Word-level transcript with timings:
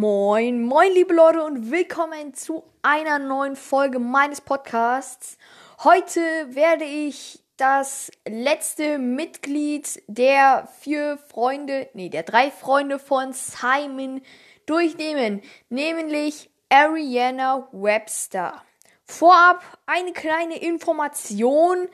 Moin, 0.00 0.62
moin, 0.62 0.90
liebe 0.94 1.12
Leute 1.12 1.44
und 1.44 1.70
willkommen 1.70 2.32
zu 2.32 2.64
einer 2.80 3.18
neuen 3.18 3.54
Folge 3.54 3.98
meines 3.98 4.40
Podcasts. 4.40 5.36
Heute 5.84 6.22
werde 6.54 6.86
ich 6.86 7.44
das 7.58 8.10
letzte 8.26 8.96
Mitglied 8.96 10.02
der 10.06 10.66
vier 10.80 11.18
Freunde, 11.18 11.90
nee, 11.92 12.08
der 12.08 12.22
drei 12.22 12.50
Freunde 12.50 12.98
von 12.98 13.34
Simon 13.34 14.22
durchnehmen, 14.64 15.42
nämlich 15.68 16.48
Ariana 16.70 17.68
Webster. 17.70 18.62
Vorab 19.04 19.62
eine 19.84 20.14
kleine 20.14 20.62
Information, 20.62 21.88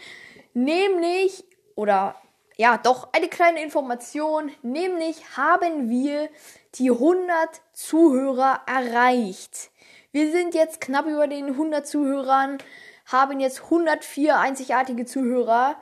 nämlich, 0.55 1.43
oder 1.75 2.15
ja, 2.57 2.79
doch 2.79 3.13
eine 3.13 3.29
kleine 3.29 3.63
Information, 3.63 4.51
nämlich 4.63 5.37
haben 5.37 5.91
wir 5.91 6.31
die 6.77 6.91
100 6.91 7.61
Zuhörer 7.75 8.63
erreicht. 8.67 9.71
Wir 10.11 10.31
sind 10.33 10.55
jetzt 10.55 10.81
knapp 10.81 11.07
über 11.07 11.29
den 11.29 11.49
100 11.49 11.87
Zuhörern, 11.87 12.57
haben 13.05 13.41
jetzt 13.41 13.65
104 13.65 14.39
einzigartige 14.39 15.05
Zuhörer. 15.05 15.77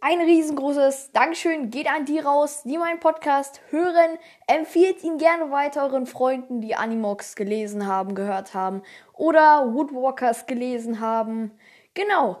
Ein 0.00 0.22
riesengroßes 0.22 1.12
Dankeschön 1.12 1.68
geht 1.68 1.86
an 1.86 2.06
die 2.06 2.18
raus, 2.18 2.62
die 2.64 2.78
meinen 2.78 3.00
Podcast 3.00 3.60
hören. 3.68 4.18
Empfiehlt 4.46 5.04
ihn 5.04 5.18
gerne 5.18 5.50
weiter 5.50 5.82
euren 5.82 6.06
Freunden, 6.06 6.62
die 6.62 6.74
Animox 6.74 7.36
gelesen 7.36 7.86
haben, 7.86 8.14
gehört 8.14 8.54
haben 8.54 8.80
oder 9.12 9.74
Woodwalkers 9.74 10.46
gelesen 10.46 11.00
haben. 11.00 11.50
Genau. 11.92 12.40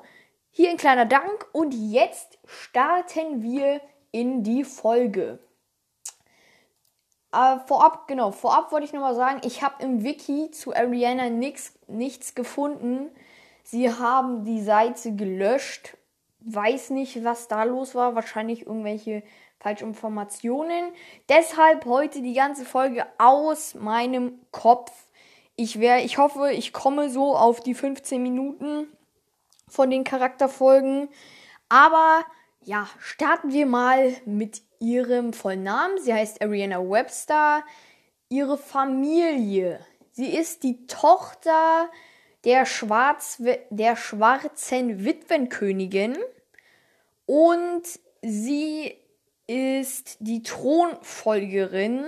Hier 0.60 0.68
ein 0.68 0.76
kleiner 0.76 1.06
Dank 1.06 1.46
und 1.52 1.72
jetzt 1.72 2.38
starten 2.44 3.42
wir 3.42 3.80
in 4.12 4.42
die 4.42 4.64
Folge. 4.64 5.38
Äh, 7.32 7.56
vorab, 7.66 8.06
genau, 8.06 8.30
vorab 8.30 8.70
wollte 8.70 8.84
ich 8.84 8.92
nochmal 8.92 9.14
sagen, 9.14 9.40
ich 9.42 9.62
habe 9.62 9.82
im 9.82 10.04
Wiki 10.04 10.50
zu 10.50 10.76
Ariana 10.76 11.30
nix, 11.30 11.78
nichts 11.86 12.34
gefunden. 12.34 13.08
Sie 13.62 13.90
haben 13.90 14.44
die 14.44 14.60
Seite 14.60 15.16
gelöscht. 15.16 15.96
Weiß 16.40 16.90
nicht, 16.90 17.24
was 17.24 17.48
da 17.48 17.64
los 17.64 17.94
war. 17.94 18.14
Wahrscheinlich 18.14 18.66
irgendwelche 18.66 19.22
Falschinformationen. 19.60 20.92
Deshalb 21.30 21.86
heute 21.86 22.20
die 22.20 22.34
ganze 22.34 22.66
Folge 22.66 23.06
aus 23.16 23.76
meinem 23.76 24.38
Kopf. 24.50 24.92
Ich, 25.56 25.80
wär, 25.80 26.04
ich 26.04 26.18
hoffe, 26.18 26.52
ich 26.52 26.74
komme 26.74 27.08
so 27.08 27.34
auf 27.34 27.60
die 27.60 27.72
15 27.72 28.22
Minuten 28.22 28.88
von 29.70 29.90
den 29.90 30.04
Charakterfolgen. 30.04 31.08
Aber 31.68 32.24
ja, 32.62 32.88
starten 32.98 33.52
wir 33.52 33.66
mal 33.66 34.14
mit 34.26 34.62
ihrem 34.80 35.32
vollen 35.32 35.62
Namen. 35.62 35.98
Sie 35.98 36.12
heißt 36.12 36.42
Ariana 36.42 36.78
Webster. 36.78 37.64
Ihre 38.28 38.58
Familie. 38.58 39.80
Sie 40.12 40.36
ist 40.36 40.62
die 40.62 40.86
Tochter 40.86 41.88
der, 42.44 42.66
Schwarz 42.66 43.42
der 43.70 43.96
schwarzen 43.96 45.04
Witwenkönigin 45.04 46.16
und 47.26 47.82
sie 48.22 48.96
ist 49.46 50.16
die 50.20 50.42
Thronfolgerin 50.42 52.04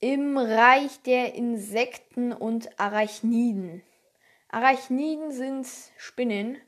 im 0.00 0.38
Reich 0.38 1.02
der 1.02 1.34
Insekten 1.34 2.32
und 2.32 2.78
Arachniden. 2.78 3.82
Arachniden 4.48 5.30
sind 5.30 5.66
Spinnen. 5.96 6.58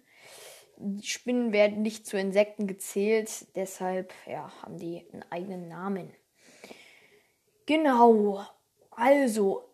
Die 0.77 1.07
Spinnen 1.07 1.53
werden 1.53 1.83
nicht 1.83 2.07
zu 2.07 2.19
Insekten 2.19 2.67
gezählt, 2.67 3.47
deshalb 3.55 4.13
ja, 4.27 4.51
haben 4.63 4.79
die 4.79 5.07
einen 5.13 5.25
eigenen 5.31 5.69
Namen. 5.69 6.15
Genau. 7.67 8.45
Also, 8.91 9.69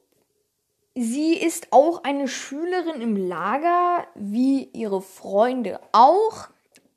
sie 0.95 1.35
ist 1.35 1.73
auch 1.73 2.05
eine 2.05 2.29
Schülerin 2.29 3.01
im 3.01 3.17
Lager, 3.17 4.07
wie 4.15 4.65
ihre 4.65 5.03
Freunde 5.03 5.81
auch. 5.93 6.49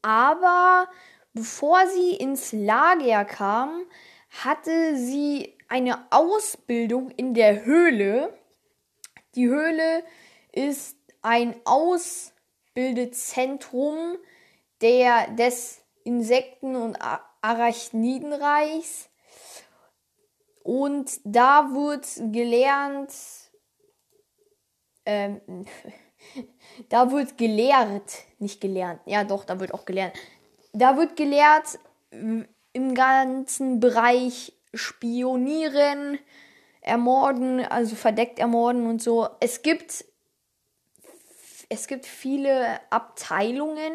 Aber 0.02 0.88
bevor 1.34 1.88
sie 1.88 2.16
ins 2.16 2.52
Lager 2.52 3.26
kam, 3.26 3.84
hatte 4.44 4.96
sie 4.96 5.58
eine 5.68 6.06
Ausbildung 6.12 7.12
in 7.12 7.34
der 7.34 7.66
Höhle. 7.66 8.34
Die 9.36 9.48
Höhle 9.48 10.04
ist 10.52 10.99
ein 11.22 11.56
Ausbildezentrum 11.66 14.18
der, 14.82 15.30
des 15.32 15.82
Insekten- 16.04 16.76
und 16.76 16.98
Arachnidenreichs. 17.42 19.10
Und 20.64 21.20
da 21.24 21.70
wird 21.72 22.06
gelernt, 22.34 23.14
ähm, 25.06 25.40
da 26.90 27.12
wird 27.12 27.38
gelehrt, 27.38 28.26
nicht 28.40 28.60
gelernt, 28.62 29.02
ja 29.06 29.24
doch, 29.24 29.46
da 29.46 29.60
wird 29.60 29.74
auch 29.74 29.86
gelernt. 29.86 30.14
Da 30.74 30.98
wird 30.98 31.16
gelehrt 31.16 31.80
im 32.12 32.94
ganzen 32.94 33.80
Bereich 33.80 34.54
Spionieren, 34.74 36.20
Ermorden, 36.82 37.66
also 37.66 37.96
verdeckt 37.96 38.40
ermorden 38.40 38.88
und 38.88 39.02
so. 39.02 39.28
Es 39.40 39.64
gibt 39.64 40.06
es 41.70 41.86
gibt 41.86 42.06
viele 42.06 42.80
Abteilungen. 42.90 43.94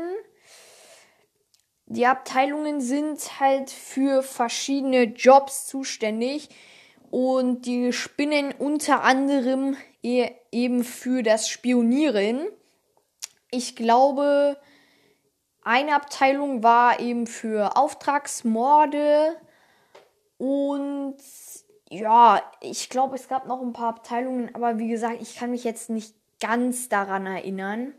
Die 1.87 2.07
Abteilungen 2.07 2.81
sind 2.81 3.41
halt 3.41 3.69
für 3.71 4.23
verschiedene 4.23 5.03
Jobs 5.03 5.67
zuständig 5.67 6.49
und 7.11 7.67
die 7.67 7.93
spinnen 7.93 8.55
unter 8.59 9.03
anderem 9.03 9.77
e-, 10.03 10.31
eben 10.51 10.85
für 10.85 11.23
das 11.23 11.49
Spionieren. 11.49 12.47
Ich 13.51 13.77
glaube, 13.77 14.59
eine 15.63 15.95
Abteilung 15.95 16.63
war 16.63 17.01
eben 17.01 17.27
für 17.27 17.77
Auftragsmorde 17.77 19.37
und 20.39 21.17
ja, 21.91 22.43
ich 22.61 22.89
glaube, 22.89 23.15
es 23.15 23.29
gab 23.29 23.47
noch 23.47 23.61
ein 23.61 23.73
paar 23.73 23.91
Abteilungen, 23.91 24.55
aber 24.55 24.79
wie 24.79 24.89
gesagt, 24.89 25.21
ich 25.21 25.37
kann 25.37 25.51
mich 25.51 25.65
jetzt 25.65 25.91
nicht 25.91 26.15
ganz 26.45 26.91
daran 26.91 27.25
erinnern. 27.25 27.95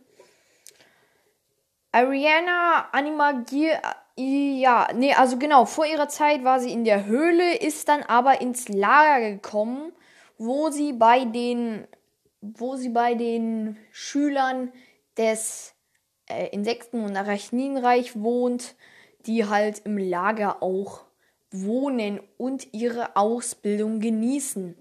Ariana 1.92 2.90
Animagier, 2.92 3.82
ja, 4.18 4.88
nee, 4.94 5.14
also 5.16 5.40
genau, 5.40 5.66
vor 5.66 5.88
ihrer 5.88 6.10
Zeit 6.10 6.44
war 6.44 6.60
sie 6.60 6.72
in 6.72 6.86
der 6.86 7.08
Höhle, 7.08 7.56
ist 7.58 7.90
dann 7.90 8.04
aber 8.04 8.42
ins 8.42 8.70
Lager 8.70 9.32
gekommen, 9.32 9.94
wo 10.38 10.70
sie 10.70 10.94
bei 10.94 11.26
den, 11.26 11.88
wo 12.42 12.76
sie 12.76 12.90
bei 12.90 13.16
den 13.16 13.78
Schülern 13.92 14.72
des 15.18 15.74
äh, 16.30 16.50
Insekten- 16.50 17.04
und 17.04 17.18
Arachninreich 17.18 18.22
wohnt, 18.22 18.76
die 19.26 19.46
halt 19.46 19.82
im 19.86 19.98
Lager 19.98 20.62
auch 20.62 21.06
wohnen 21.50 22.20
und 22.38 22.74
ihre 22.76 23.16
Ausbildung 23.16 24.02
genießen. 24.02 24.76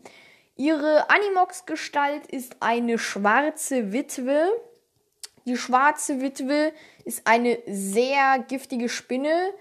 Ihre 0.56 1.10
Animox-Gestalt 1.10 2.26
ist 2.28 2.56
eine 2.60 2.98
schwarze 2.98 3.92
Witwe. 3.92 4.52
Die 5.46 5.56
schwarze 5.56 6.20
Witwe 6.20 6.72
ist 7.04 7.26
eine 7.26 7.58
sehr 7.66 8.38
giftige 8.46 8.88
Spinne 8.88 9.52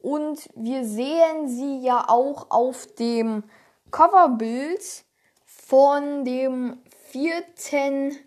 und 0.00 0.48
wir 0.54 0.84
sehen 0.84 1.48
sie 1.48 1.80
ja 1.80 2.04
auch 2.08 2.50
auf 2.50 2.86
dem 2.96 3.44
Coverbild 3.90 5.04
von 5.46 6.24
dem 6.24 6.82
vierten 7.10 8.18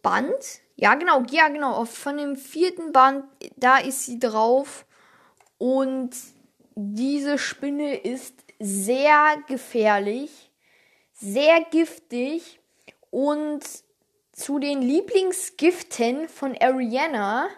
Band. 0.00 0.60
Ja, 0.76 0.94
genau, 0.94 1.22
ja, 1.30 1.48
genau, 1.48 1.84
von 1.86 2.18
dem 2.18 2.36
vierten 2.36 2.92
Band, 2.92 3.24
da 3.56 3.78
ist 3.78 4.06
sie 4.06 4.20
drauf 4.20 4.86
und 5.58 6.10
diese 6.76 7.38
Spinne 7.38 7.96
ist 7.96 8.34
sehr 8.58 9.36
gefährlich 9.48 10.43
sehr 11.24 11.64
giftig 11.70 12.60
und 13.10 13.62
zu 14.32 14.58
den 14.58 14.82
Lieblingsgiften 14.82 16.28
von 16.28 16.56
Ariana 16.60 17.48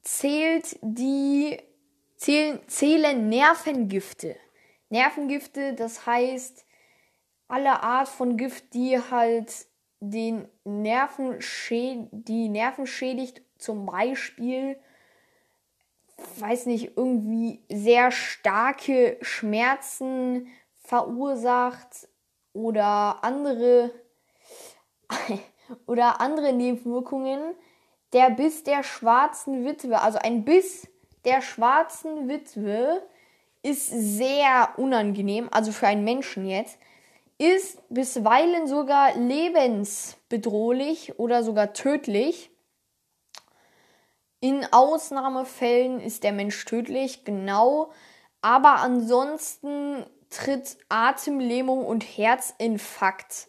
zählt 0.00 0.78
die 0.80 1.58
zählen, 2.16 2.60
zählen 2.68 3.28
Nervengifte. 3.28 4.36
Nervengifte, 4.88 5.74
das 5.74 6.06
heißt 6.06 6.64
alle 7.46 7.82
Art 7.82 8.08
von 8.08 8.36
Gift, 8.38 8.72
die 8.72 8.98
halt 8.98 9.66
den 10.00 10.48
Nerven 10.64 11.40
die 12.10 12.48
Nerven 12.48 12.86
schädigt, 12.86 13.42
zum 13.58 13.84
Beispiel, 13.86 14.78
weiß 16.38 16.66
nicht, 16.66 16.96
irgendwie 16.96 17.62
sehr 17.68 18.10
starke 18.10 19.18
Schmerzen 19.20 20.48
verursacht 20.82 22.08
oder 22.52 23.22
andere 23.22 23.90
oder 25.86 26.20
andere 26.20 26.52
Nebenwirkungen. 26.52 27.54
Der 28.12 28.30
Biss 28.30 28.62
der 28.62 28.82
schwarzen 28.82 29.64
Witwe, 29.64 30.00
also 30.00 30.18
ein 30.18 30.44
Biss 30.44 30.86
der 31.24 31.40
schwarzen 31.40 32.28
Witwe 32.28 33.02
ist 33.62 33.88
sehr 33.88 34.74
unangenehm, 34.76 35.48
also 35.50 35.72
für 35.72 35.86
einen 35.86 36.04
Menschen 36.04 36.46
jetzt. 36.46 36.78
ist 37.38 37.80
bisweilen 37.88 38.66
sogar 38.66 39.16
lebensbedrohlich 39.16 41.18
oder 41.18 41.42
sogar 41.42 41.72
tödlich. 41.72 42.50
In 44.40 44.66
Ausnahmefällen 44.72 46.00
ist 46.00 46.24
der 46.24 46.32
Mensch 46.32 46.64
tödlich, 46.64 47.24
genau. 47.24 47.92
Aber 48.42 48.80
ansonsten 48.80 50.04
tritt 50.32 50.78
Atemlähmung 50.88 51.84
und 51.84 52.02
Herzinfarkt 52.02 53.48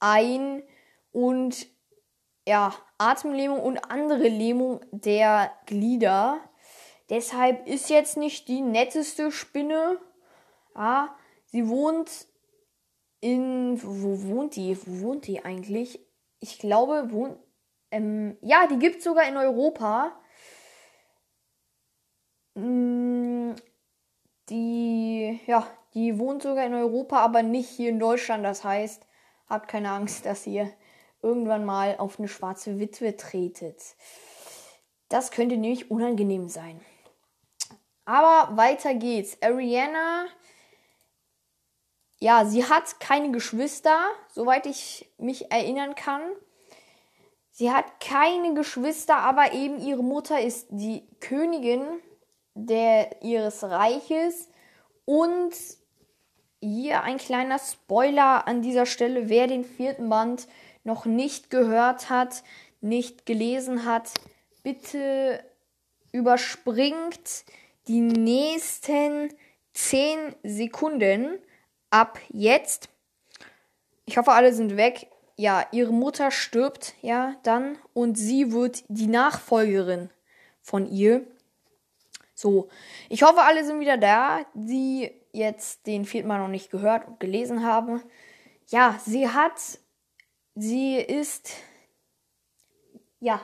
ein 0.00 0.62
und 1.10 1.66
ja, 2.46 2.74
Atemlähmung 2.98 3.60
und 3.60 3.78
andere 3.90 4.28
Lähmung 4.28 4.80
der 4.90 5.52
Glieder. 5.66 6.40
Deshalb 7.10 7.66
ist 7.66 7.90
jetzt 7.90 8.16
nicht 8.16 8.48
die 8.48 8.60
netteste 8.60 9.30
Spinne. 9.32 9.98
Ja, 10.74 11.16
sie 11.46 11.68
wohnt 11.68 12.26
in. 13.20 13.80
Wo 13.82 14.22
wohnt 14.28 14.56
die? 14.56 14.76
Wo 14.86 15.08
wohnt 15.08 15.26
die 15.26 15.44
eigentlich? 15.44 16.00
Ich 16.40 16.58
glaube, 16.58 17.10
wohnt. 17.10 17.38
Ähm, 17.90 18.36
ja, 18.42 18.66
die 18.66 18.78
gibt 18.78 18.98
es 18.98 19.04
sogar 19.04 19.26
in 19.26 19.36
Europa. 19.36 20.12
Mm, 22.54 23.54
die, 24.50 25.40
ja, 25.46 25.66
die 25.94 26.18
wohnt 26.18 26.42
sogar 26.42 26.66
in 26.66 26.74
Europa, 26.74 27.18
aber 27.18 27.42
nicht 27.42 27.68
hier 27.68 27.88
in 27.90 27.98
Deutschland. 27.98 28.44
Das 28.44 28.64
heißt, 28.64 29.06
habt 29.48 29.68
keine 29.68 29.90
Angst, 29.90 30.26
dass 30.26 30.46
ihr 30.46 30.70
irgendwann 31.22 31.64
mal 31.64 31.96
auf 31.98 32.18
eine 32.18 32.28
schwarze 32.28 32.78
Witwe 32.78 33.16
tretet. 33.16 33.82
Das 35.08 35.30
könnte 35.30 35.56
nämlich 35.56 35.90
unangenehm 35.90 36.48
sein. 36.48 36.80
Aber 38.04 38.56
weiter 38.56 38.94
geht's. 38.94 39.36
Ariana, 39.42 40.26
ja, 42.18 42.44
sie 42.44 42.64
hat 42.64 43.00
keine 43.00 43.30
Geschwister, 43.30 43.98
soweit 44.32 44.66
ich 44.66 45.10
mich 45.18 45.50
erinnern 45.50 45.94
kann. 45.94 46.22
Sie 47.50 47.72
hat 47.72 48.00
keine 48.00 48.54
Geschwister, 48.54 49.16
aber 49.16 49.52
eben 49.52 49.78
ihre 49.78 50.02
Mutter 50.02 50.40
ist 50.40 50.68
die 50.70 51.08
Königin 51.20 51.84
der, 52.54 53.22
ihres 53.22 53.62
Reiches. 53.64 54.47
Und 55.08 55.54
hier 56.60 57.02
ein 57.02 57.16
kleiner 57.16 57.58
Spoiler 57.58 58.46
an 58.46 58.60
dieser 58.60 58.84
Stelle, 58.84 59.30
wer 59.30 59.46
den 59.46 59.64
vierten 59.64 60.10
Band 60.10 60.46
noch 60.84 61.06
nicht 61.06 61.48
gehört 61.48 62.10
hat, 62.10 62.42
nicht 62.82 63.24
gelesen 63.24 63.86
hat, 63.86 64.10
bitte 64.62 65.42
überspringt 66.12 67.46
die 67.86 68.02
nächsten 68.02 69.32
10 69.72 70.34
Sekunden 70.42 71.38
ab 71.88 72.18
jetzt. 72.28 72.90
Ich 74.04 74.18
hoffe, 74.18 74.32
alle 74.32 74.52
sind 74.52 74.76
weg. 74.76 75.06
Ja, 75.36 75.66
ihre 75.72 75.94
Mutter 75.94 76.30
stirbt 76.30 76.92
ja 77.00 77.34
dann 77.44 77.78
und 77.94 78.18
sie 78.18 78.52
wird 78.52 78.84
die 78.88 79.06
Nachfolgerin 79.06 80.10
von 80.60 80.84
ihr. 80.84 81.26
So, 82.38 82.68
ich 83.08 83.24
hoffe, 83.24 83.42
alle 83.42 83.64
sind 83.64 83.80
wieder 83.80 83.96
da, 83.96 84.46
die 84.54 85.10
jetzt 85.32 85.88
den 85.88 86.04
vierten 86.04 86.28
Mal 86.28 86.38
noch 86.38 86.46
nicht 86.46 86.70
gehört 86.70 87.08
und 87.08 87.18
gelesen 87.18 87.64
haben. 87.64 88.00
Ja, 88.68 88.96
sie 89.04 89.28
hat, 89.28 89.60
sie 90.54 90.98
ist, 90.98 91.50
ja, 93.18 93.40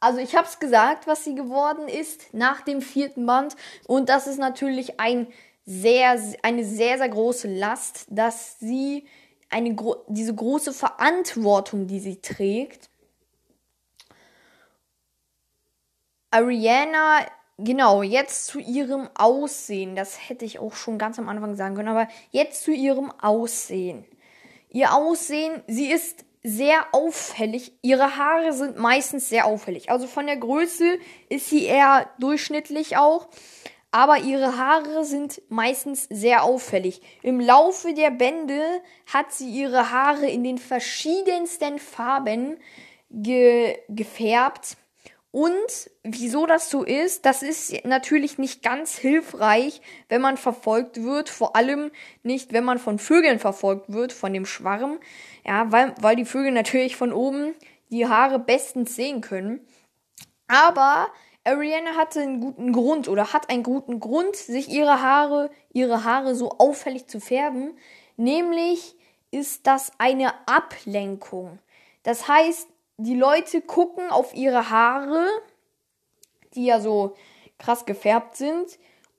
also 0.00 0.18
ich 0.18 0.36
habe 0.36 0.46
es 0.46 0.58
gesagt, 0.58 1.06
was 1.06 1.24
sie 1.24 1.34
geworden 1.34 1.88
ist 1.88 2.34
nach 2.34 2.60
dem 2.60 2.82
vierten 2.82 3.24
Band 3.24 3.56
und 3.86 4.10
das 4.10 4.26
ist 4.26 4.38
natürlich 4.38 5.00
ein 5.00 5.28
sehr, 5.64 6.22
eine 6.42 6.66
sehr, 6.66 6.98
sehr 6.98 7.08
große 7.08 7.48
Last, 7.48 8.04
dass 8.10 8.58
sie 8.58 9.06
eine, 9.48 9.74
diese 10.08 10.34
große 10.34 10.74
Verantwortung, 10.74 11.86
die 11.86 12.00
sie 12.00 12.20
trägt, 12.20 12.90
Ariana 16.30 17.20
Genau, 17.58 18.02
jetzt 18.02 18.46
zu 18.46 18.58
ihrem 18.58 19.08
Aussehen. 19.14 19.96
Das 19.96 20.28
hätte 20.28 20.44
ich 20.44 20.58
auch 20.58 20.74
schon 20.74 20.98
ganz 20.98 21.18
am 21.18 21.28
Anfang 21.28 21.54
sagen 21.54 21.74
können, 21.74 21.88
aber 21.88 22.08
jetzt 22.30 22.62
zu 22.62 22.70
ihrem 22.70 23.10
Aussehen. 23.20 24.04
Ihr 24.68 24.94
Aussehen, 24.94 25.62
sie 25.66 25.90
ist 25.90 26.26
sehr 26.42 26.86
auffällig. 26.92 27.72
Ihre 27.80 28.18
Haare 28.18 28.52
sind 28.52 28.78
meistens 28.78 29.28
sehr 29.28 29.46
auffällig. 29.46 29.90
Also 29.90 30.06
von 30.06 30.26
der 30.26 30.36
Größe 30.36 30.98
ist 31.30 31.48
sie 31.48 31.64
eher 31.64 32.10
durchschnittlich 32.18 32.98
auch. 32.98 33.28
Aber 33.90 34.18
ihre 34.18 34.58
Haare 34.58 35.06
sind 35.06 35.40
meistens 35.48 36.06
sehr 36.10 36.44
auffällig. 36.44 37.00
Im 37.22 37.40
Laufe 37.40 37.94
der 37.94 38.10
Bände 38.10 38.60
hat 39.06 39.32
sie 39.32 39.48
ihre 39.48 39.90
Haare 39.90 40.28
in 40.28 40.44
den 40.44 40.58
verschiedensten 40.58 41.78
Farben 41.78 42.58
ge 43.10 43.78
gefärbt. 43.88 44.76
Und 45.36 45.90
wieso 46.02 46.46
das 46.46 46.70
so 46.70 46.82
ist, 46.82 47.26
das 47.26 47.42
ist 47.42 47.84
natürlich 47.84 48.38
nicht 48.38 48.62
ganz 48.62 48.96
hilfreich, 48.96 49.82
wenn 50.08 50.22
man 50.22 50.38
verfolgt 50.38 51.02
wird, 51.02 51.28
vor 51.28 51.56
allem 51.56 51.90
nicht, 52.22 52.54
wenn 52.54 52.64
man 52.64 52.78
von 52.78 52.98
Vögeln 52.98 53.38
verfolgt 53.38 53.92
wird, 53.92 54.14
von 54.14 54.32
dem 54.32 54.46
Schwarm. 54.46 54.98
Ja, 55.46 55.70
weil, 55.70 55.94
weil 56.00 56.16
die 56.16 56.24
Vögel 56.24 56.52
natürlich 56.52 56.96
von 56.96 57.12
oben 57.12 57.52
die 57.90 58.06
Haare 58.06 58.38
bestens 58.38 58.96
sehen 58.96 59.20
können. 59.20 59.60
Aber 60.48 61.08
Ariana 61.44 61.96
hatte 61.96 62.22
einen 62.22 62.40
guten 62.40 62.72
Grund 62.72 63.06
oder 63.06 63.34
hat 63.34 63.50
einen 63.50 63.62
guten 63.62 64.00
Grund, 64.00 64.36
sich 64.36 64.70
ihre 64.70 65.02
Haare, 65.02 65.50
ihre 65.70 66.04
Haare 66.04 66.34
so 66.34 66.52
auffällig 66.52 67.08
zu 67.08 67.20
färben. 67.20 67.76
Nämlich 68.16 68.96
ist 69.30 69.66
das 69.66 69.92
eine 69.98 70.32
Ablenkung. 70.48 71.58
Das 72.04 72.26
heißt, 72.26 72.68
die 72.98 73.16
Leute 73.16 73.60
gucken 73.60 74.10
auf 74.10 74.34
ihre 74.34 74.70
Haare, 74.70 75.26
die 76.54 76.66
ja 76.66 76.80
so 76.80 77.14
krass 77.58 77.84
gefärbt 77.86 78.36
sind, 78.36 78.78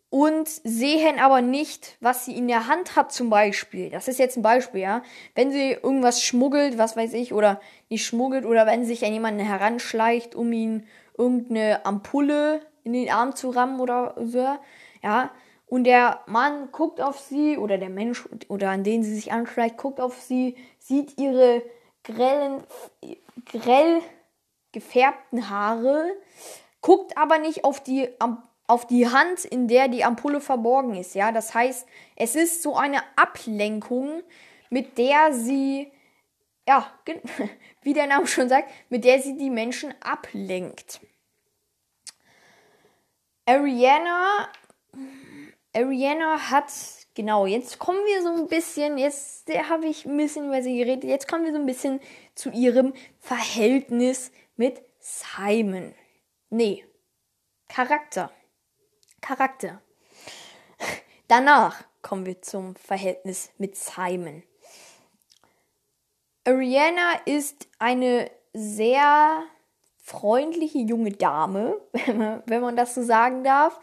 und 0.10 0.48
sehen 0.48 1.20
aber 1.20 1.42
nicht, 1.42 1.98
was 2.00 2.24
sie 2.24 2.38
in 2.38 2.48
der 2.48 2.68
Hand 2.68 2.96
hat 2.96 3.12
zum 3.12 3.30
Beispiel. 3.30 3.90
Das 3.90 4.08
ist 4.08 4.20
jetzt 4.20 4.38
ein 4.38 4.42
Beispiel, 4.42 4.82
ja. 4.82 5.04
Wenn 5.36 5.52
sie 5.52 5.72
irgendwas 5.72 6.24
schmuggelt, 6.24 6.78
was 6.78 6.96
weiß 6.96 7.14
ich, 7.14 7.34
oder 7.34 7.60
nicht 7.90 8.06
schmuggelt, 8.06 8.46
oder 8.46 8.66
wenn 8.66 8.86
sich 8.86 9.06
an 9.06 9.12
jemanden 9.12 9.42
heranschleicht, 9.42 10.34
um 10.34 10.54
ihn 10.54 10.88
irgendeine 11.18 11.86
Ampulle 11.86 12.62
in 12.86 12.94
den 12.94 13.10
Arm 13.10 13.36
zu 13.36 13.50
rammen 13.50 13.82
oder 13.82 14.16
so, 14.18 14.48
ja. 15.04 15.32
Und 15.66 15.84
der 15.84 16.22
Mann 16.28 16.72
guckt 16.72 17.02
auf 17.02 17.20
sie, 17.20 17.58
oder 17.58 17.78
der 17.78 17.90
Mensch, 17.90 18.24
oder 18.48 18.70
an 18.70 18.86
den 18.86 19.04
sie 19.04 19.14
sich 19.14 19.34
anschleicht, 19.34 19.76
guckt 19.76 20.00
auf 20.00 20.22
sie, 20.22 20.56
sieht 20.80 21.20
ihre 21.20 21.62
grellen, 22.08 22.64
grell 23.46 24.02
gefärbten 24.72 25.50
Haare, 25.50 26.16
guckt 26.82 27.18
aber 27.18 27.38
nicht 27.38 27.64
auf 27.64 27.84
die, 27.84 28.10
auf 28.68 28.88
die 28.88 29.08
Hand, 29.08 29.46
in 29.46 29.68
der 29.68 29.88
die 29.88 30.04
Ampulle 30.04 30.42
verborgen 30.42 30.96
ist. 30.96 31.16
Ja, 31.16 31.32
das 31.32 31.54
heißt, 31.54 31.88
es 32.16 32.36
ist 32.36 32.64
so 32.64 32.76
eine 32.76 33.02
Ablenkung, 33.16 34.24
mit 34.70 34.98
der 34.98 35.34
sie, 35.34 35.92
ja, 36.68 36.92
wie 37.82 37.94
der 37.94 38.08
Name 38.08 38.28
schon 38.28 38.50
sagt, 38.50 38.72
mit 38.90 39.04
der 39.04 39.22
sie 39.22 39.38
die 39.38 39.50
Menschen 39.50 39.94
ablenkt. 40.02 41.02
Ariana, 43.46 44.50
Ariana 45.74 46.50
hat 46.50 46.70
Genau, 47.18 47.48
jetzt 47.48 47.80
kommen 47.80 48.06
wir 48.06 48.22
so 48.22 48.30
ein 48.30 48.48
bisschen, 48.48 49.00
jetzt 49.00 49.50
habe 49.68 49.88
ich 49.88 50.06
ein 50.06 50.16
bisschen 50.18 50.50
über 50.50 50.62
sie 50.62 50.78
geredet, 50.78 51.04
jetzt 51.04 51.28
kommen 51.28 51.46
wir 51.46 51.52
so 51.52 51.58
ein 51.58 51.66
bisschen 51.66 52.00
zu 52.36 52.52
ihrem 52.52 52.94
Verhältnis 53.20 54.32
mit 54.56 54.84
Simon. 55.00 55.96
Nee, 56.52 56.86
Charakter. 57.70 58.30
Charakter. 59.20 59.82
Danach 61.28 61.84
kommen 62.04 62.28
wir 62.28 62.40
zum 62.44 62.76
Verhältnis 62.76 63.50
mit 63.58 63.76
Simon. 63.76 64.44
Ariana 66.44 67.14
ist 67.26 67.68
eine 67.80 68.30
sehr 68.54 69.42
freundliche 70.04 70.78
junge 70.78 71.14
Dame, 71.14 71.82
wenn 71.94 72.18
man, 72.20 72.44
wenn 72.46 72.62
man 72.62 72.76
das 72.76 72.94
so 72.94 73.02
sagen 73.02 73.44
darf 73.44 73.80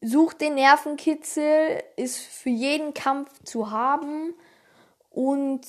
sucht 0.00 0.40
den 0.40 0.54
Nervenkitzel, 0.54 1.82
ist 1.96 2.18
für 2.18 2.50
jeden 2.50 2.94
Kampf 2.94 3.30
zu 3.44 3.70
haben 3.70 4.34
und 5.10 5.60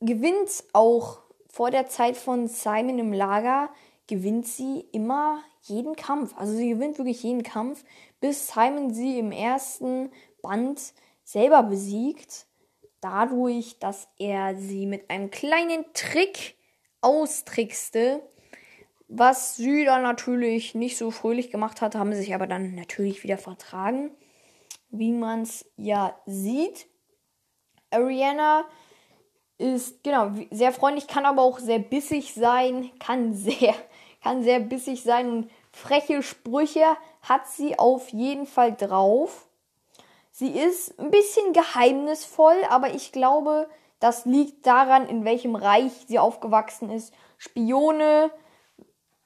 gewinnt 0.00 0.64
auch 0.72 1.22
vor 1.48 1.70
der 1.70 1.88
Zeit 1.88 2.16
von 2.16 2.48
Simon 2.48 2.98
im 2.98 3.12
Lager, 3.12 3.70
gewinnt 4.06 4.46
sie 4.46 4.80
immer 4.92 5.42
jeden 5.62 5.96
Kampf. 5.96 6.34
Also 6.36 6.54
sie 6.54 6.70
gewinnt 6.70 6.98
wirklich 6.98 7.22
jeden 7.22 7.42
Kampf, 7.42 7.84
bis 8.20 8.48
Simon 8.48 8.92
sie 8.92 9.18
im 9.18 9.32
ersten 9.32 10.10
Band 10.42 10.80
selber 11.22 11.62
besiegt. 11.62 12.46
Dadurch, 13.00 13.78
dass 13.78 14.08
er 14.18 14.56
sie 14.56 14.86
mit 14.86 15.10
einem 15.10 15.30
kleinen 15.30 15.84
Trick 15.92 16.56
austrickste, 17.00 18.22
was 19.08 19.56
sie 19.56 19.84
dann 19.84 20.02
natürlich 20.02 20.74
nicht 20.74 20.96
so 20.96 21.10
fröhlich 21.10 21.50
gemacht 21.50 21.80
hat, 21.80 21.94
haben 21.94 22.14
sich 22.14 22.34
aber 22.34 22.46
dann 22.46 22.74
natürlich 22.74 23.22
wieder 23.22 23.38
vertragen. 23.38 24.10
Wie 24.90 25.12
man 25.12 25.42
es 25.42 25.66
ja 25.76 26.18
sieht. 26.26 26.86
Ariana 27.90 28.64
ist, 29.58 30.02
genau, 30.02 30.32
sehr 30.50 30.72
freundlich, 30.72 31.06
kann 31.06 31.26
aber 31.26 31.42
auch 31.42 31.58
sehr 31.58 31.78
bissig 31.78 32.34
sein, 32.34 32.90
kann 32.98 33.34
sehr, 33.34 33.74
kann 34.22 34.42
sehr 34.42 34.60
bissig 34.60 35.02
sein 35.02 35.30
und 35.30 35.50
freche 35.72 36.22
Sprüche 36.22 36.96
hat 37.22 37.48
sie 37.48 37.78
auf 37.78 38.10
jeden 38.10 38.46
Fall 38.46 38.74
drauf. 38.74 39.48
Sie 40.30 40.50
ist 40.50 40.98
ein 40.98 41.10
bisschen 41.10 41.52
geheimnisvoll, 41.52 42.56
aber 42.68 42.94
ich 42.94 43.12
glaube, 43.12 43.68
das 44.00 44.24
liegt 44.24 44.66
daran, 44.66 45.08
in 45.08 45.24
welchem 45.24 45.54
Reich 45.54 45.92
sie 46.08 46.18
aufgewachsen 46.18 46.90
ist. 46.90 47.14
Spione 47.38 48.30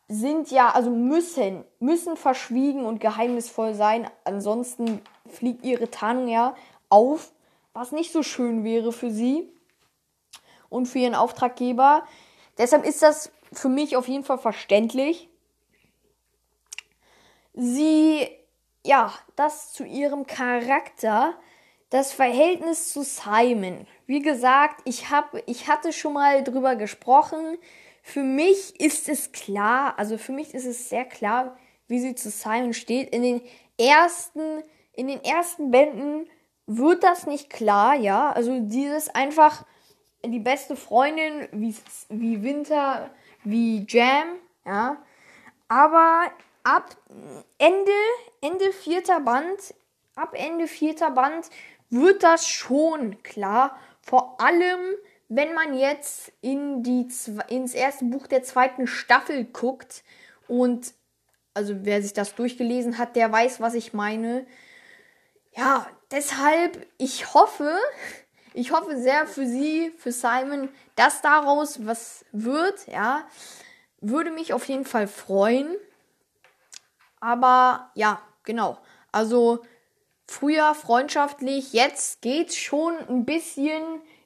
sind 0.09 0.51
ja, 0.51 0.71
also 0.71 0.91
müssen, 0.91 1.65
müssen 1.81 2.17
verschwiegen 2.17 2.85
und 2.87 2.99
geheimnisvoll 2.99 3.75
sein. 3.75 4.11
Ansonsten 4.25 5.03
fliegt 5.29 5.65
ihre 5.65 5.91
Tarnung 5.91 6.29
ja 6.29 6.57
auf, 6.89 7.33
was 7.75 7.93
nicht 7.93 8.13
so 8.13 8.23
schön 8.23 8.65
wäre 8.65 8.93
für 8.93 9.11
sie 9.11 9.49
und 10.71 10.87
für 10.87 10.99
ihren 10.99 11.15
Auftraggeber. 11.15 12.05
Deshalb 12.57 12.85
ist 12.85 13.03
das 13.03 13.31
für 13.53 13.69
mich 13.69 13.97
auf 13.97 14.09
jeden 14.09 14.25
Fall 14.25 14.39
verständlich. 14.39 15.29
Sie, 17.55 18.29
ja, 18.85 19.13
das 19.37 19.73
zu 19.73 19.85
ihrem 19.85 20.27
Charakter, 20.27 21.35
das 21.91 22.13
Verhältnis 22.13 22.93
zu 22.93 23.03
Simon. 23.03 23.87
Wie 24.07 24.21
gesagt, 24.21 24.81
ich 24.85 25.11
habe, 25.11 25.43
ich 25.47 25.69
hatte 25.69 25.93
schon 25.93 26.15
mal 26.15 26.43
drüber 26.45 26.77
gesprochen. 26.77 27.59
Für 28.09 28.23
mich 28.23 28.81
ist 28.81 29.07
es 29.11 29.33
klar, 29.33 29.99
also 29.99 30.17
für 30.17 30.33
mich 30.33 30.55
ist 30.55 30.65
es 30.65 30.89
sehr 30.89 31.05
klar, 31.05 31.59
wie 31.89 31.99
sie 31.99 32.15
zu 32.15 32.31
Simon 32.31 32.73
steht. 32.73 33.11
In 33.11 33.21
den 33.21 33.43
ersten, 33.79 34.63
in 34.95 35.09
den 35.09 35.23
ersten 35.23 35.71
Bänden 35.71 36.27
wird 36.67 37.03
das 37.03 37.27
nicht 37.27 37.51
klar, 37.51 37.95
ja. 37.97 38.31
Also 38.33 38.61
dieses 38.61 39.15
einfach, 39.15 39.67
die 40.25 40.39
beste 40.39 40.75
Freundin, 40.75 41.49
wie, 41.53 41.77
wie 42.09 42.43
Winter, 42.43 43.11
wie 43.45 43.85
Jam, 43.87 44.37
ja. 44.65 44.97
Aber 45.69 46.31
ab 46.65 46.97
Ende, 47.59 47.93
Ende 48.41 48.73
vierter 48.73 49.21
Band, 49.21 49.75
ab 50.17 50.33
Ende 50.33 50.67
vierter 50.67 51.11
Band 51.11 51.51
wird 51.91 52.23
das 52.23 52.49
schon 52.49 53.23
klar. 53.23 53.79
Vor 54.01 54.41
allem, 54.41 54.95
wenn 55.29 55.55
man 55.55 55.77
jetzt 55.77 56.33
in 56.41 56.83
die, 56.83 57.07
ins 57.49 57.75
erste 57.75 58.05
Buch 58.07 58.27
der 58.27 58.43
zweiten 58.43 58.87
Staffel 58.87 59.45
guckt 59.45 60.03
und 60.47 60.95
also 61.55 61.75
wer 61.85 62.01
sich 62.03 62.13
das 62.13 62.35
durchgelesen 62.35 62.99
hat, 62.99 63.17
der 63.17 63.31
weiß, 63.31 63.61
was 63.61 63.75
ich 63.75 63.93
meine. 63.93 64.47
Ja, 65.57 65.89
deshalb, 66.11 66.87
ich 66.99 67.35
hoffe, 67.35 67.77
ich 68.55 68.73
hoffe 68.73 68.97
sehr 68.97 69.27
für 69.27 69.47
Sie, 69.47 69.93
für 69.99 70.13
Simon, 70.13 70.69
dass 70.95 71.21
daraus 71.21 71.85
was 71.85 72.25
wird, 72.33 72.87
ja. 72.87 73.27
Würde 74.01 74.31
mich 74.31 74.53
auf 74.53 74.65
jeden 74.67 74.85
Fall 74.85 75.09
freuen. 75.09 75.75
Aber 77.19 77.91
ja, 77.95 78.23
genau. 78.45 78.79
Also 79.11 79.65
früher 80.29 80.75
freundschaftlich, 80.77 81.73
jetzt 81.73 82.23
geht's 82.23 82.57
schon 82.57 82.97
ein 83.09 83.25
bisschen 83.25 83.83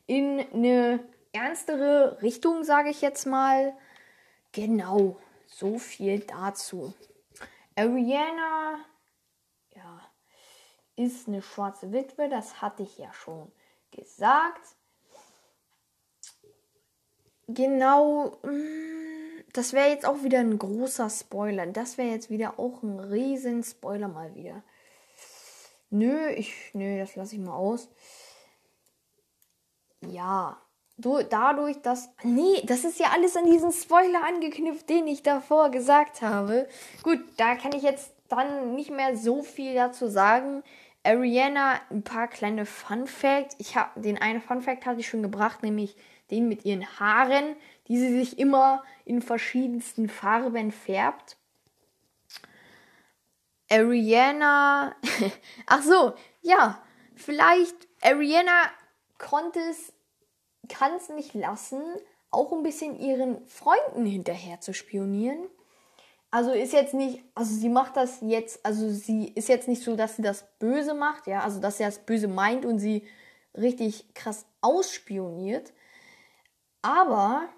in 0.06 0.40
eine 0.52 1.00
ernstere 1.32 2.20
Richtung, 2.22 2.64
sage 2.64 2.90
ich 2.90 3.00
jetzt 3.00 3.26
mal. 3.26 3.74
Genau, 4.52 5.16
so 5.46 5.78
viel 5.78 6.20
dazu. 6.20 6.92
Ariana, 7.74 8.78
ja, 9.74 10.00
ist 10.96 11.28
eine 11.28 11.42
schwarze 11.42 11.92
Witwe, 11.92 12.28
das 12.28 12.60
hatte 12.60 12.82
ich 12.82 12.98
ja 12.98 13.12
schon 13.12 13.50
gesagt. 13.90 14.76
Genau, 17.48 18.38
mm, 18.42 19.44
das 19.52 19.72
wäre 19.72 19.88
jetzt 19.88 20.06
auch 20.06 20.22
wieder 20.22 20.38
ein 20.38 20.58
großer 20.58 21.10
Spoiler. 21.10 21.66
Das 21.66 21.98
wäre 21.98 22.08
jetzt 22.08 22.30
wieder 22.30 22.58
auch 22.58 22.82
ein 22.82 22.98
riesen 23.00 23.62
Spoiler 23.62 24.08
mal 24.08 24.34
wieder. 24.34 24.62
Nö, 25.90 26.28
ich, 26.30 26.54
nö, 26.72 26.98
das 26.98 27.16
lasse 27.16 27.34
ich 27.36 27.40
mal 27.40 27.54
aus. 27.54 27.88
Ja, 30.08 30.60
du, 30.98 31.22
dadurch, 31.22 31.80
dass. 31.82 32.10
Nee, 32.22 32.62
das 32.64 32.84
ist 32.84 32.98
ja 32.98 33.08
alles 33.12 33.36
an 33.36 33.46
diesen 33.46 33.72
Spoiler 33.72 34.24
angeknüpft, 34.24 34.88
den 34.88 35.06
ich 35.06 35.22
davor 35.22 35.70
gesagt 35.70 36.22
habe. 36.22 36.68
Gut, 37.02 37.20
da 37.36 37.54
kann 37.54 37.72
ich 37.72 37.82
jetzt 37.82 38.12
dann 38.28 38.74
nicht 38.74 38.90
mehr 38.90 39.16
so 39.16 39.42
viel 39.42 39.74
dazu 39.74 40.08
sagen. 40.08 40.62
Ariana, 41.04 41.80
ein 41.90 42.04
paar 42.04 42.28
kleine 42.28 42.64
Fun 42.64 43.06
Facts. 43.06 43.56
Ich 43.58 43.76
habe 43.76 44.00
den 44.00 44.18
einen 44.18 44.40
Fun 44.40 44.62
Fact 44.62 44.86
hatte 44.86 45.00
ich 45.00 45.08
schon 45.08 45.22
gebracht, 45.22 45.62
nämlich 45.62 45.96
den 46.30 46.48
mit 46.48 46.64
ihren 46.64 46.86
Haaren, 46.98 47.56
die 47.88 47.98
sie 47.98 48.16
sich 48.16 48.38
immer 48.38 48.84
in 49.04 49.20
verschiedensten 49.20 50.08
Farben 50.08 50.70
färbt. 50.70 51.36
Ariana, 53.70 54.94
ach 55.66 55.82
so, 55.82 56.12
ja, 56.40 56.82
vielleicht 57.16 57.88
Ariana 58.02 58.70
konnte 59.22 59.58
es, 59.70 59.94
kann 60.68 60.92
es 60.96 61.08
nicht 61.08 61.32
lassen, 61.32 61.80
auch 62.30 62.52
ein 62.52 62.62
bisschen 62.62 62.98
ihren 62.98 63.46
Freunden 63.46 64.04
hinterher 64.04 64.60
zu 64.60 64.74
spionieren 64.74 65.48
also 66.32 66.50
ist 66.50 66.72
jetzt 66.72 66.94
nicht, 66.94 67.22
also 67.34 67.54
sie 67.54 67.68
macht 67.68 67.94
das 67.94 68.22
jetzt, 68.22 68.64
also 68.64 68.88
sie 68.88 69.28
ist 69.34 69.50
jetzt 69.50 69.68
nicht 69.68 69.82
so, 69.82 69.96
dass 69.96 70.16
sie 70.16 70.22
das 70.22 70.46
Böse 70.58 70.94
macht, 70.94 71.26
ja, 71.26 71.40
also 71.40 71.60
dass 71.60 71.76
sie 71.76 71.84
das 71.84 71.98
Böse 71.98 72.26
meint 72.26 72.64
und 72.64 72.78
sie 72.78 73.06
richtig 73.54 74.14
krass 74.14 74.46
ausspioniert. 74.62 75.74
Aber 76.80 77.50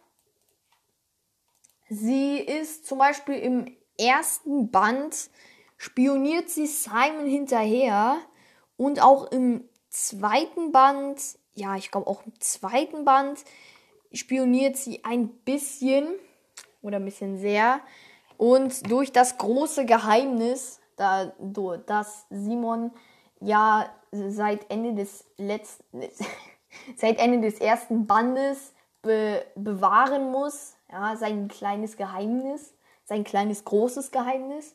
sie 1.89 2.39
ist 2.39 2.85
zum 2.85 2.99
Beispiel 2.99 3.37
im 3.37 3.77
ersten 3.97 4.73
Band 4.73 5.31
spioniert 5.77 6.51
sie 6.51 6.67
Simon 6.67 7.27
hinterher 7.27 8.17
und 8.77 9.01
auch 9.01 9.31
im 9.31 9.69
zweiten 9.89 10.73
Band, 10.73 11.21
ja, 11.55 11.77
ich 11.77 11.91
glaube 11.91 12.07
auch 12.07 12.25
im 12.27 12.39
zweiten 12.41 13.05
Band 13.05 13.45
spioniert 14.13 14.77
sie 14.77 15.05
ein 15.05 15.29
bisschen 15.29 16.09
oder 16.83 16.97
ein 16.99 17.05
bisschen 17.05 17.39
sehr. 17.39 17.81
Und 18.37 18.91
durch 18.91 19.13
das 19.13 19.39
große 19.39 19.85
Geheimnis, 19.85 20.81
da, 20.97 21.33
dass 21.87 22.27
Simon 22.31 22.93
ja 23.41 23.89
seit 24.11 24.71
Ende 24.71 24.95
des 24.95 25.25
letzten, 25.37 26.03
seit 26.97 27.19
Ende 27.19 27.41
des 27.41 27.61
ersten 27.61 28.07
Bandes 28.07 28.73
be 29.03 29.45
bewahren 29.55 30.31
muss, 30.31 30.77
ja, 30.91 31.17
sein 31.17 31.49
kleines 31.49 31.97
Geheimnis, 31.97 32.75
sein 33.05 33.25
kleines 33.25 33.65
großes 33.65 34.11
Geheimnis, 34.11 34.75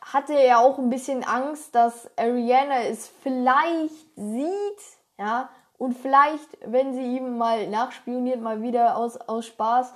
hatte 0.00 0.34
er 0.34 0.60
auch 0.60 0.78
ein 0.78 0.88
bisschen 0.88 1.24
Angst, 1.24 1.74
dass 1.74 2.08
Ariana 2.16 2.82
es 2.82 3.08
vielleicht 3.22 4.06
sieht, 4.14 4.80
ja, 5.18 5.50
und 5.78 5.94
vielleicht, 5.94 6.58
wenn 6.64 6.94
sie 6.94 7.16
ihm 7.16 7.36
mal 7.36 7.68
nachspioniert, 7.68 8.40
mal 8.40 8.62
wieder 8.62 8.96
aus, 8.96 9.16
aus 9.16 9.46
Spaß, 9.46 9.92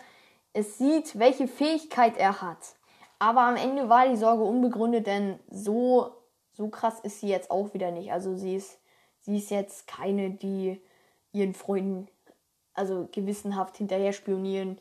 es 0.53 0.79
sieht, 0.79 1.19
welche 1.19 1.49
Fähigkeit 1.49 2.17
er 2.17 2.43
hat. 2.43 2.75
Aber 3.19 3.43
am 3.43 3.57
Ende 3.57 3.89
war 3.89 4.09
die 4.09 4.17
Sorge 4.17 4.43
unbegründet, 4.43 5.07
denn 5.07 5.39
so, 5.51 6.13
so 6.53 6.69
krass 6.69 7.01
ist 7.01 7.21
sie 7.21 7.29
jetzt 7.29 7.51
auch 7.51 7.73
wieder 7.75 7.91
nicht. 7.91 8.13
Also 8.13 8.37
sie 8.37 8.57
ist, 8.57 8.79
sie 9.21 9.37
ist 9.37 9.51
jetzt 9.51 9.87
keine, 9.87 10.31
die 10.31 10.81
ihren 11.33 11.55
Freunden 11.55 12.09
also 12.75 13.09
gewissenhaft 13.13 13.77
hinterher 13.77 14.13
spionieren, 14.13 14.81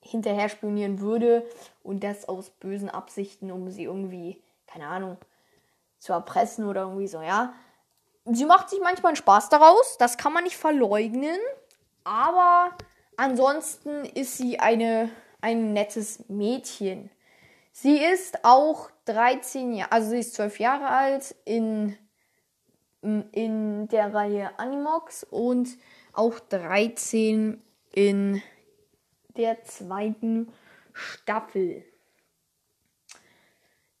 hinterher 0.00 0.48
spionieren 0.48 1.00
würde 1.00 1.44
und 1.82 2.04
das 2.04 2.28
aus 2.28 2.50
bösen 2.50 2.88
Absichten, 2.88 3.50
um 3.50 3.70
sie 3.70 3.84
irgendwie, 3.84 4.42
keine 4.66 4.86
Ahnung, 4.86 5.18
zu 5.98 6.12
erpressen 6.12 6.66
oder 6.66 6.82
irgendwie 6.82 7.08
so, 7.08 7.20
ja. 7.20 7.54
Sie 8.32 8.44
macht 8.44 8.70
sich 8.70 8.80
manchmal 8.80 9.10
einen 9.10 9.16
Spaß 9.16 9.48
daraus, 9.48 9.96
das 9.98 10.18
kann 10.18 10.32
man 10.32 10.44
nicht 10.44 10.56
verleugnen, 10.56 11.38
aber 12.04 12.76
Ansonsten 13.16 14.04
ist 14.04 14.36
sie 14.36 14.60
eine, 14.60 15.10
ein 15.40 15.72
nettes 15.72 16.28
Mädchen. 16.28 17.10
Sie 17.72 17.98
ist 17.98 18.44
auch 18.44 18.90
13 19.06 19.72
Jahre, 19.72 19.92
also 19.92 20.10
sie 20.10 20.18
ist 20.18 20.34
12 20.34 20.60
Jahre 20.60 20.88
alt 20.88 21.34
in, 21.44 21.96
in 23.00 23.88
der 23.88 24.12
Reihe 24.12 24.58
Animox 24.58 25.24
und 25.24 25.68
auch 26.12 26.38
13 26.38 27.62
in 27.92 28.42
der 29.36 29.62
zweiten 29.64 30.52
Staffel. 30.92 31.84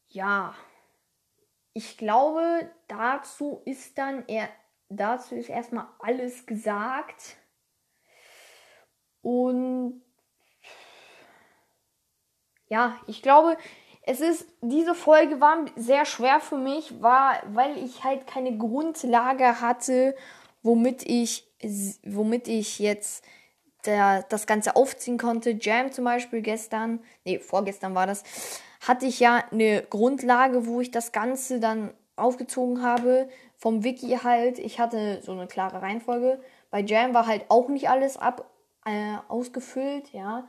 Ja, 0.08 0.54
ich 1.76 1.98
glaube, 1.98 2.70
dazu 2.88 3.60
ist 3.66 3.98
dann 3.98 4.24
er, 4.28 4.48
dazu 4.88 5.34
ist 5.34 5.50
erstmal 5.50 5.86
alles 5.98 6.46
gesagt. 6.46 7.36
Und 9.20 10.00
ja, 12.68 12.98
ich 13.06 13.20
glaube, 13.20 13.58
es 14.00 14.22
ist, 14.22 14.48
diese 14.62 14.94
Folge 14.94 15.38
war 15.42 15.66
sehr 15.76 16.06
schwer 16.06 16.40
für 16.40 16.56
mich, 16.56 17.02
war, 17.02 17.42
weil 17.48 17.76
ich 17.76 18.04
halt 18.04 18.26
keine 18.26 18.56
Grundlage 18.56 19.60
hatte, 19.60 20.16
womit 20.62 21.02
ich, 21.02 21.46
womit 22.04 22.48
ich 22.48 22.78
jetzt 22.78 23.22
der, 23.84 24.22
das 24.22 24.46
Ganze 24.46 24.76
aufziehen 24.76 25.18
konnte. 25.18 25.58
Jam 25.60 25.92
zum 25.92 26.06
Beispiel 26.06 26.40
gestern, 26.40 27.04
nee, 27.24 27.38
vorgestern 27.38 27.94
war 27.94 28.06
das, 28.06 28.24
hatte 28.86 29.06
ich 29.06 29.20
ja 29.20 29.42
eine 29.50 29.82
Grundlage, 29.82 30.66
wo 30.66 30.80
ich 30.80 30.90
das 30.90 31.12
Ganze 31.12 31.60
dann 31.60 31.92
aufgezogen 32.14 32.82
habe. 32.82 33.28
Vom 33.56 33.84
Wiki 33.84 34.18
halt. 34.22 34.58
Ich 34.58 34.78
hatte 34.78 35.20
so 35.22 35.32
eine 35.32 35.46
klare 35.46 35.82
Reihenfolge. 35.82 36.40
Bei 36.70 36.80
Jam 36.80 37.14
war 37.14 37.26
halt 37.26 37.46
auch 37.48 37.68
nicht 37.68 37.88
alles 37.88 38.16
ab, 38.16 38.50
äh, 38.84 39.16
ausgefüllt, 39.28 40.12
ja. 40.12 40.46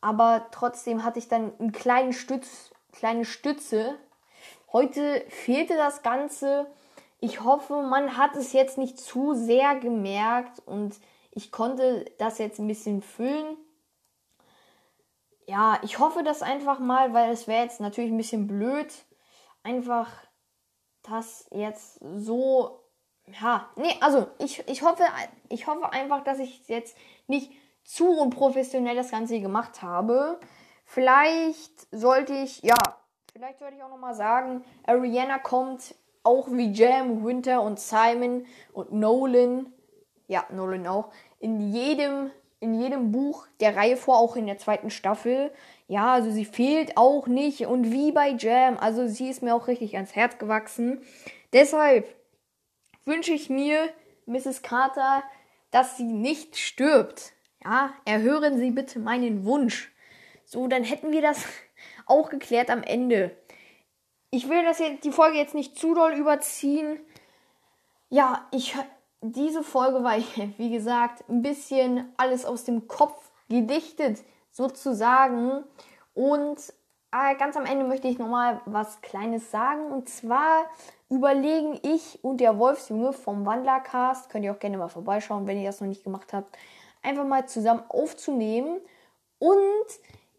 Aber 0.00 0.46
trotzdem 0.50 1.04
hatte 1.04 1.18
ich 1.18 1.28
dann 1.28 1.52
einen 1.58 1.72
kleinen 1.72 2.12
Stütz, 2.12 2.70
kleine 2.92 3.24
Stütze. 3.24 3.94
Heute 4.72 5.24
fehlte 5.28 5.76
das 5.76 6.02
Ganze. 6.02 6.66
Ich 7.20 7.42
hoffe, 7.42 7.82
man 7.82 8.16
hat 8.16 8.36
es 8.36 8.52
jetzt 8.52 8.76
nicht 8.76 9.00
zu 9.00 9.34
sehr 9.34 9.76
gemerkt 9.76 10.60
und 10.66 10.94
ich 11.30 11.50
konnte 11.50 12.04
das 12.18 12.38
jetzt 12.38 12.58
ein 12.58 12.68
bisschen 12.68 13.02
füllen. 13.02 13.56
Ja, 15.46 15.78
ich 15.82 15.98
hoffe 15.98 16.22
das 16.22 16.42
einfach 16.42 16.78
mal, 16.78 17.12
weil 17.12 17.30
es 17.30 17.46
wäre 17.46 17.62
jetzt 17.62 17.80
natürlich 17.80 18.10
ein 18.10 18.16
bisschen 18.16 18.46
blöd, 18.46 18.92
einfach 19.62 20.10
das 21.02 21.46
jetzt 21.50 22.00
so. 22.00 22.80
Ja, 23.40 23.70
nee, 23.76 23.96
also 24.00 24.26
ich, 24.38 24.66
ich, 24.68 24.82
hoffe, 24.82 25.02
ich 25.48 25.66
hoffe 25.66 25.90
einfach, 25.92 26.24
dass 26.24 26.38
ich 26.38 26.68
jetzt 26.68 26.96
nicht 27.26 27.52
zu 27.82 28.08
unprofessionell 28.08 28.96
das 28.96 29.10
Ganze 29.10 29.40
gemacht 29.40 29.82
habe. 29.82 30.38
Vielleicht 30.84 31.86
sollte 31.90 32.34
ich, 32.34 32.62
ja, 32.62 32.76
vielleicht 33.32 33.58
sollte 33.58 33.76
ich 33.76 33.82
auch 33.82 33.88
nochmal 33.88 34.14
sagen, 34.14 34.62
Ariana 34.86 35.38
kommt 35.38 35.94
auch 36.22 36.48
wie 36.50 36.70
Jam, 36.72 37.24
Winter 37.24 37.62
und 37.62 37.80
Simon 37.80 38.46
und 38.72 38.92
Nolan 38.92 39.72
ja, 40.26 40.44
Nolan 40.50 40.86
auch, 40.86 41.10
in 41.38 41.72
jedem, 41.72 42.30
in 42.64 42.80
jedem 42.80 43.12
Buch 43.12 43.46
der 43.60 43.76
Reihe 43.76 43.96
vor, 43.96 44.16
auch 44.16 44.36
in 44.36 44.46
der 44.46 44.58
zweiten 44.58 44.90
Staffel. 44.90 45.52
Ja, 45.86 46.14
also 46.14 46.30
sie 46.30 46.46
fehlt 46.46 46.96
auch 46.96 47.26
nicht. 47.26 47.66
Und 47.66 47.92
wie 47.92 48.10
bei 48.10 48.30
Jam, 48.30 48.78
also 48.78 49.06
sie 49.06 49.28
ist 49.28 49.42
mir 49.42 49.54
auch 49.54 49.68
richtig 49.68 49.94
ans 49.94 50.16
Herz 50.16 50.38
gewachsen. 50.38 51.02
Deshalb 51.52 52.08
wünsche 53.04 53.32
ich 53.32 53.50
mir, 53.50 53.90
Mrs. 54.26 54.62
Carter, 54.62 55.22
dass 55.70 55.98
sie 55.98 56.04
nicht 56.04 56.56
stirbt. 56.56 57.32
Ja, 57.62 57.92
erhören 58.04 58.58
Sie 58.58 58.70
bitte 58.70 58.98
meinen 58.98 59.44
Wunsch. 59.44 59.92
So, 60.44 60.66
dann 60.66 60.84
hätten 60.84 61.12
wir 61.12 61.20
das 61.22 61.44
auch 62.06 62.30
geklärt 62.30 62.70
am 62.70 62.82
Ende. 62.82 63.36
Ich 64.30 64.48
will 64.48 64.64
das 64.64 64.78
jetzt, 64.78 65.04
die 65.04 65.12
Folge 65.12 65.36
jetzt 65.36 65.54
nicht 65.54 65.78
zu 65.78 65.94
doll 65.94 66.14
überziehen. 66.14 66.98
Ja, 68.08 68.48
ich 68.52 68.74
diese 69.32 69.62
Folge 69.62 70.04
war, 70.04 70.16
wie 70.58 70.70
gesagt, 70.70 71.24
ein 71.28 71.42
bisschen 71.42 72.12
alles 72.16 72.44
aus 72.44 72.64
dem 72.64 72.88
Kopf 72.88 73.30
gedichtet, 73.48 74.22
sozusagen. 74.50 75.64
Und 76.14 76.58
äh, 77.12 77.34
ganz 77.36 77.56
am 77.56 77.66
Ende 77.66 77.84
möchte 77.84 78.08
ich 78.08 78.18
nochmal 78.18 78.60
was 78.66 79.00
Kleines 79.00 79.50
sagen. 79.50 79.86
Und 79.90 80.08
zwar 80.08 80.64
überlegen 81.08 81.78
ich 81.82 82.22
und 82.22 82.38
der 82.38 82.58
Wolfsjunge 82.58 83.12
vom 83.12 83.46
Wandlercast, 83.46 84.30
könnt 84.30 84.44
ihr 84.44 84.52
auch 84.52 84.58
gerne 84.58 84.78
mal 84.78 84.88
vorbeischauen, 84.88 85.46
wenn 85.46 85.58
ihr 85.58 85.66
das 85.66 85.80
noch 85.80 85.88
nicht 85.88 86.04
gemacht 86.04 86.32
habt, 86.32 86.56
einfach 87.02 87.26
mal 87.26 87.46
zusammen 87.46 87.82
aufzunehmen. 87.88 88.80
Und 89.38 89.58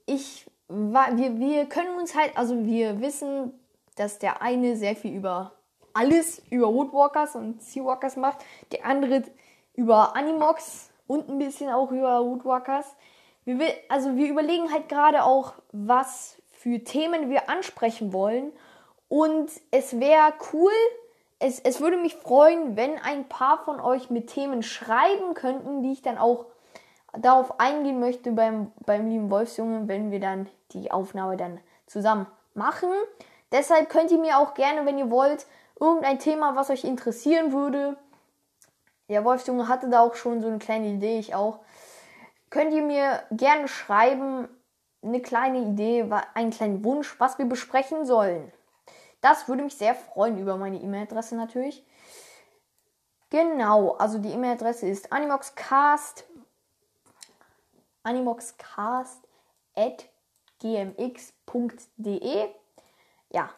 ich 0.05 0.45
wir, 0.67 1.39
wir 1.39 1.65
können 1.67 1.97
uns 1.99 2.15
halt, 2.15 2.35
also 2.37 2.65
wir 2.65 3.01
wissen, 3.01 3.53
dass 3.95 4.19
der 4.19 4.41
eine 4.41 4.75
sehr 4.75 4.95
viel 4.95 5.15
über 5.15 5.53
alles 5.95 6.41
über 6.51 6.71
Woodwalkers 6.73 7.35
und 7.35 7.61
Seawalkers 7.61 8.17
macht. 8.17 8.39
Der 8.71 8.85
andere 8.85 9.23
über 9.73 10.15
Animox 10.15 10.91
und 11.07 11.29
ein 11.29 11.39
bisschen 11.39 11.69
auch 11.71 11.91
über 11.91 12.23
Woodwalkers. 12.23 12.95
Wir 13.45 13.59
will, 13.59 13.73
also 13.89 14.15
wir 14.15 14.27
überlegen 14.27 14.71
halt 14.71 14.89
gerade 14.89 15.23
auch, 15.23 15.53
was 15.71 16.37
für 16.51 16.83
Themen 16.83 17.29
wir 17.29 17.49
ansprechen 17.49 18.13
wollen. 18.13 18.51
Und 19.07 19.49
es 19.71 19.99
wäre 19.99 20.33
cool, 20.51 20.71
es, 21.39 21.59
es 21.59 21.79
würde 21.79 21.97
mich 21.97 22.15
freuen, 22.15 22.75
wenn 22.75 22.97
ein 22.97 23.27
paar 23.27 23.63
von 23.63 23.79
euch 23.79 24.09
mit 24.09 24.27
Themen 24.27 24.63
schreiben 24.63 25.33
könnten, 25.35 25.83
die 25.83 25.91
ich 25.91 26.01
dann 26.01 26.17
auch 26.17 26.47
darauf 27.17 27.59
eingehen 27.59 27.99
möchte 27.99 28.31
beim, 28.31 28.71
beim 28.85 29.07
lieben 29.07 29.29
Wolfsjungen, 29.29 29.87
wenn 29.87 30.11
wir 30.11 30.19
dann 30.19 30.49
die 30.71 30.91
Aufnahme 30.91 31.37
dann 31.37 31.59
zusammen 31.85 32.25
machen. 32.53 32.89
Deshalb 33.51 33.89
könnt 33.89 34.11
ihr 34.11 34.17
mir 34.17 34.39
auch 34.39 34.53
gerne, 34.53 34.85
wenn 34.85 34.97
ihr 34.97 35.11
wollt, 35.11 35.45
irgendein 35.79 36.19
Thema, 36.19 36.55
was 36.55 36.69
euch 36.69 36.83
interessieren 36.83 37.51
würde. 37.51 37.97
Der 39.09 39.23
Wolfsjunge 39.23 39.67
hatte 39.67 39.89
da 39.89 40.01
auch 40.01 40.15
schon 40.15 40.41
so 40.41 40.47
eine 40.47 40.59
kleine 40.59 40.87
Idee, 40.87 41.19
ich 41.19 41.35
auch. 41.35 41.59
Könnt 42.49 42.73
ihr 42.73 42.81
mir 42.81 43.23
gerne 43.31 43.67
schreiben, 43.67 44.47
eine 45.03 45.21
kleine 45.21 45.59
Idee, 45.59 46.09
einen 46.33 46.51
kleinen 46.51 46.83
Wunsch, 46.83 47.19
was 47.19 47.37
wir 47.37 47.45
besprechen 47.45 48.05
sollen. 48.05 48.51
Das 49.21 49.47
würde 49.47 49.63
mich 49.63 49.75
sehr 49.75 49.95
freuen 49.95 50.39
über 50.39 50.57
meine 50.57 50.81
E-Mail-Adresse 50.81 51.35
natürlich. 51.35 51.85
Genau, 53.29 53.91
also 53.93 54.17
die 54.17 54.29
E-Mail-Adresse 54.29 54.87
ist 54.87 55.11
animoxcast 55.11 56.25
animoxcast 58.05 59.27
at 59.75 60.07
gmx.de. 60.59 62.49
Ja, 63.29 63.49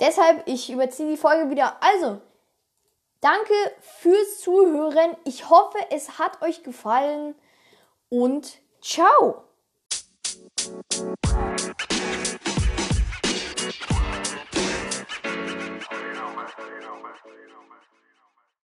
Deshalb, 0.00 0.42
ich 0.46 0.70
überziehe 0.70 1.08
die 1.08 1.16
Folge 1.16 1.50
wieder. 1.50 1.76
Also, 1.80 2.20
danke 3.20 3.54
fürs 3.80 4.40
Zuhören. 4.40 5.16
Ich 5.24 5.48
hoffe, 5.48 5.78
es 5.90 6.18
hat 6.18 6.42
euch 6.42 6.62
gefallen 6.62 7.34
und 8.10 8.58
ciao. 8.82 9.44